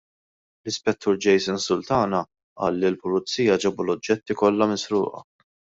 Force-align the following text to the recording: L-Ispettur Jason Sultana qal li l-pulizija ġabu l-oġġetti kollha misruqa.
L-Ispettur 0.63 1.15
Jason 1.25 1.61
Sultana 1.67 2.23
qal 2.63 2.81
li 2.81 2.91
l-pulizija 2.93 3.61
ġabu 3.67 3.87
l-oġġetti 3.87 4.43
kollha 4.43 4.73
misruqa. 4.77 5.29